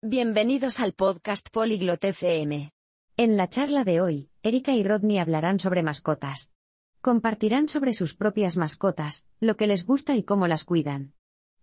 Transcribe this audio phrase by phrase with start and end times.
[0.00, 2.70] Bienvenidos al podcast Polyglot FM.
[3.16, 6.52] En la charla de hoy, Erika y Rodney hablarán sobre mascotas.
[7.00, 11.14] Compartirán sobre sus propias mascotas, lo que les gusta y cómo las cuidan.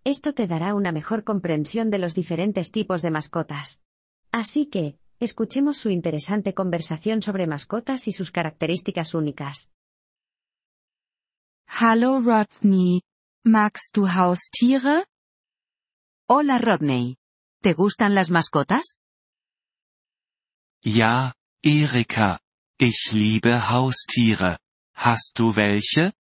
[0.04, 3.82] Esto te dará una mejor comprensión de los diferentes tipos de mascotas.
[4.32, 9.72] Así que, escuchemos su interesante conversación sobre mascotas y sus características únicas.
[11.66, 13.00] Hallo Rodney.
[13.44, 15.06] Magst du Haustiere?
[16.28, 17.16] Hola Rodney.
[17.62, 18.96] ¿Te gustan las mascotas?
[20.82, 22.40] Ja, Erika.
[22.78, 24.58] Ich liebe Haustiere.
[24.94, 26.12] Hast du welche?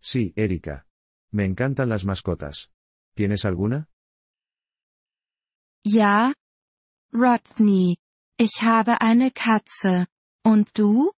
[0.00, 0.86] Sí, Erika.
[1.30, 2.70] Me encantan las mascotas.
[3.14, 3.88] ¿Tienes alguna?
[5.84, 6.34] Ja.
[7.12, 7.96] Rodney.
[8.38, 10.06] Ich habe eine Katze.
[10.44, 11.12] Und du?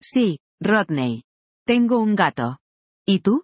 [0.00, 1.24] Sí, Rodney.
[1.66, 2.58] Tengo un gato.
[3.06, 3.42] ¿Y tú?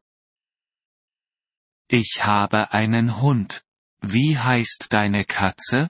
[1.88, 3.63] Ich habe einen Hund.
[4.06, 5.88] Wie heißt deine Katze?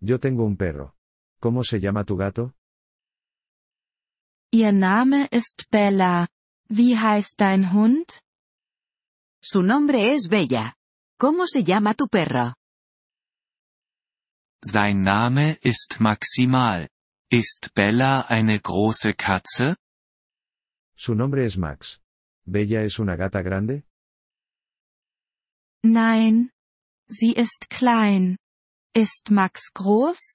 [0.00, 0.94] Yo tengo un perro.
[1.40, 2.54] ¿Cómo se llama tu gato?
[4.50, 6.26] Ihr Name ist Bella.
[6.68, 8.18] Wie heißt dein Hund?
[9.42, 10.74] Su nombre es Bella.
[11.18, 12.54] ¿Cómo se llama tu perro?
[14.64, 16.88] Sein Name ist Maximal.
[17.30, 19.76] Ist Bella eine große Katze?
[20.96, 22.00] Su nombre es Max.
[22.46, 23.84] ¿Bella es una gata grande?
[25.84, 26.50] Nein.
[27.08, 28.38] Sie ist klein.
[28.94, 30.34] Ist Max groß?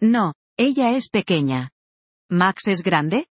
[0.00, 1.70] No, ella es pequeña.
[2.30, 3.24] ¿Max es grande?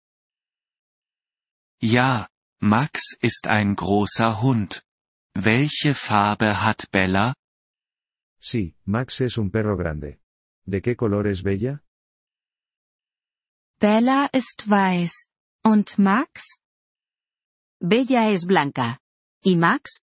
[1.81, 2.29] Ja,
[2.61, 4.83] Max ist ein großer Hund.
[5.35, 7.35] Welche Farbe hat Bella?
[8.41, 10.19] Sí, Max es un perro grande.
[10.67, 11.83] ¿De qué color es Bella?
[13.81, 15.27] Bella ist weiß.
[15.65, 16.59] Und Max?
[17.81, 18.99] Bella es blanca.
[19.43, 20.04] ¿Y Max?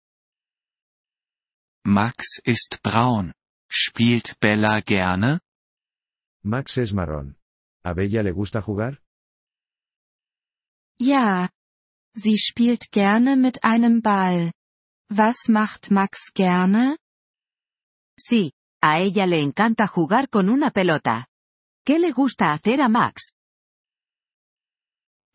[1.85, 3.33] Max ist braun.
[3.71, 5.41] Spielt Bella gerne?
[6.43, 7.37] Max es marrón.
[7.83, 8.99] ¿A Bella le gusta jugar?
[11.01, 11.51] Ja.
[12.15, 14.53] Sie spielt gerne mit einem Ball.
[15.11, 16.99] Was macht Max gerne?
[18.19, 18.53] Sí,
[18.83, 21.27] a ella le encanta jugar con una pelota.
[21.87, 23.33] ¿Qué le gusta hacer a Max?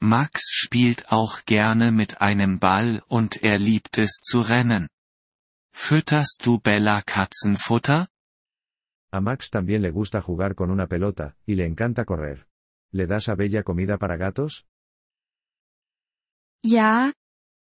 [0.01, 4.89] Max spielt auch gerne mit einem Ball und er liebt es zu rennen.
[5.73, 8.07] Fütterst du Bella Katzenfutter?
[9.11, 12.47] A Max también le gusta jugar con una pelota, y le encanta correr.
[12.91, 14.65] ¿Le das a Bella comida para gatos?
[16.63, 17.13] Ja.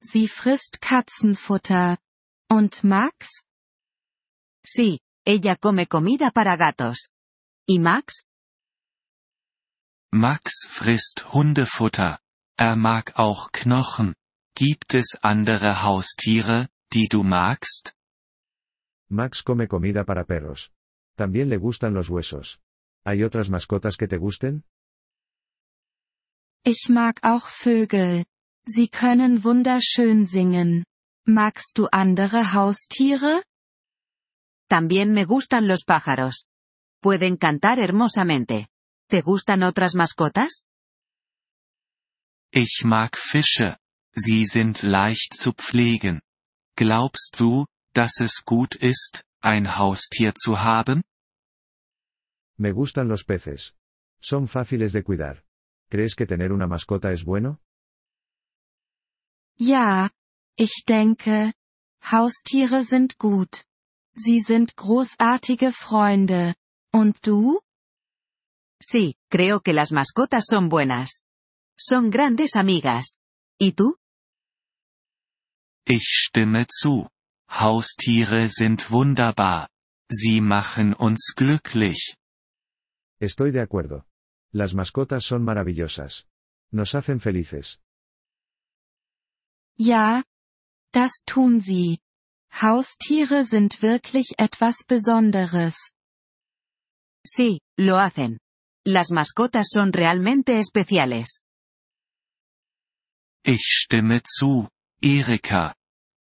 [0.01, 1.97] Sie frisst Katzenfutter.
[2.49, 3.43] Und Max?
[4.65, 7.11] Sí, ella come comida para gatos.
[7.67, 8.25] ¿Y Max?
[10.11, 12.19] Max frisst Hundefutter.
[12.57, 14.15] Er mag auch Knochen.
[14.55, 17.93] Gibt es andere Haustiere, die du magst?
[19.09, 20.71] Max come comida para perros.
[21.15, 22.59] También le gustan los huesos.
[23.05, 24.63] ¿Hay otras mascotas que te gusten?
[26.63, 28.25] Ich mag auch Vögel.
[28.65, 30.85] Sie können wunderschön singen.
[31.25, 33.43] Magst du andere Haustiere?
[34.67, 36.47] También me gustan los pájaros.
[37.01, 38.67] Pueden cantar hermosamente.
[39.07, 40.63] ¿Te gustan otras mascotas?
[42.51, 43.77] Ich mag Fische.
[44.13, 46.21] Sie sind leicht zu pflegen.
[46.79, 51.03] Glaubst du, dass es gut ist, ein Haustier zu haben?
[52.57, 53.75] Me gustan los peces.
[54.21, 55.43] Son fáciles de cuidar.
[55.89, 57.59] ¿Crees que tener una mascota es bueno?
[59.57, 60.09] Ja.
[60.55, 61.51] Ich denke.
[62.01, 63.65] Haustiere sind gut.
[64.15, 66.55] Sie sind großartige Freunde.
[66.93, 67.59] Und du?
[68.81, 71.23] Sí, creo que las mascotas son buenas.
[71.77, 73.17] Son grandes amigas.
[73.59, 73.98] ¿Y tú?
[75.91, 77.09] Ich stimme zu.
[77.49, 79.67] Haustiere sind wunderbar.
[80.11, 82.15] Sie machen uns glücklich.
[83.19, 84.03] Estoy de acuerdo.
[84.53, 86.27] Las mascotas son maravillosas.
[86.71, 87.79] Nos hacen felices.
[89.79, 90.23] Ja.
[90.93, 91.97] Das tun sie.
[92.51, 95.75] Haustiere sind wirklich etwas Besonderes.
[97.25, 98.39] Sí, lo hacen.
[98.85, 101.41] Las mascotas son realmente especiales.
[103.43, 104.69] Ich stimme zu,
[105.01, 105.73] Erika.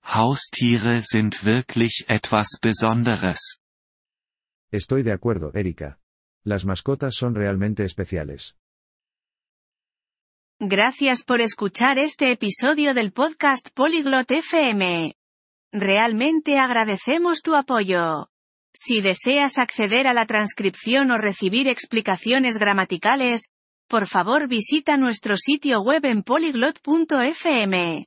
[0.09, 3.59] Haustiere sind wirklich etwas Besonderes.
[4.71, 5.99] Estoy de acuerdo, Erika.
[6.45, 8.57] Las mascotas son realmente especiales.
[10.61, 15.17] Gracias por escuchar este episodio del podcast Polyglot FM.
[15.73, 18.29] Realmente agradecemos tu apoyo.
[18.73, 23.51] Si deseas acceder a la transcripción o recibir explicaciones gramaticales,
[23.89, 28.07] por favor visita nuestro sitio web en polyglot.fm.